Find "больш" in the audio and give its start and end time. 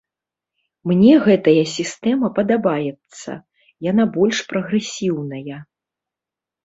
4.17-4.37